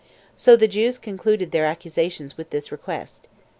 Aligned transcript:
So 0.35 0.55
the 0.55 0.67
Jews 0.67 0.97
concluded 0.97 1.51
their 1.51 1.67
accusation 1.67 2.27
with 2.35 2.49
this 2.49 2.71
request. 2.71 3.27